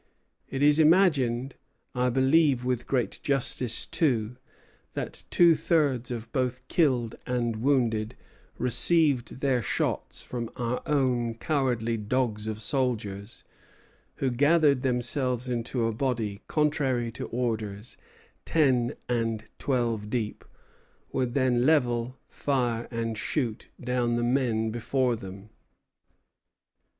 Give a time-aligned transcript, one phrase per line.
[0.49, 1.53] It is imagined
[1.93, 4.35] (I believe with great justice, too)
[4.95, 8.15] that two thirds of both killed and wounded
[8.57, 13.43] received their shots from our own cowardly dogs of soldiers,
[14.15, 17.95] who gathered themselves into a body, contrary to orders,
[18.43, 20.43] ten and twelve deep,
[21.11, 25.51] would then level, fire, and shoot down the men before them."